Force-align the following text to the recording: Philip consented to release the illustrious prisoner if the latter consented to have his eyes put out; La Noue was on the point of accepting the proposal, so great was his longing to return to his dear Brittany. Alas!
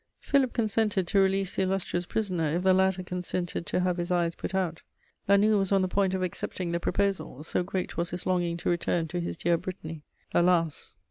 Philip 0.19 0.53
consented 0.53 1.05
to 1.09 1.19
release 1.19 1.55
the 1.55 1.61
illustrious 1.61 2.07
prisoner 2.07 2.55
if 2.55 2.63
the 2.63 2.73
latter 2.73 3.03
consented 3.03 3.67
to 3.67 3.81
have 3.81 3.97
his 3.97 4.09
eyes 4.09 4.33
put 4.33 4.55
out; 4.55 4.81
La 5.27 5.35
Noue 5.37 5.59
was 5.59 5.71
on 5.71 5.83
the 5.83 5.87
point 5.87 6.15
of 6.15 6.23
accepting 6.23 6.71
the 6.71 6.79
proposal, 6.79 7.43
so 7.43 7.61
great 7.61 7.97
was 7.97 8.09
his 8.09 8.25
longing 8.25 8.57
to 8.57 8.69
return 8.71 9.07
to 9.09 9.19
his 9.19 9.37
dear 9.37 9.57
Brittany. 9.57 10.01
Alas! 10.33 10.95